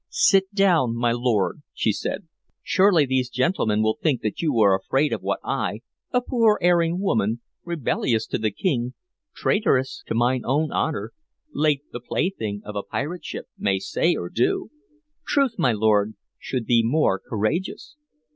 [0.09, 2.27] "Sit down, my lord," she said.
[2.63, 5.81] "Surely these gentlemen will think that you are afraid of what I,
[6.11, 8.95] a poor erring woman, rebellious to the King,
[9.35, 11.11] traitress to mine own honor,
[11.53, 14.71] late the plaything of a pirate ship, may say or do.
[15.27, 17.95] Truth, my lord, should be more courageous."